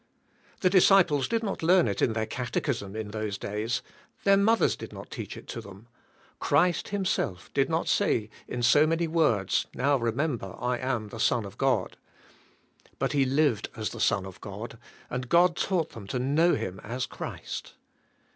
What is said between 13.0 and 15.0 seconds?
He lived as the Son of God,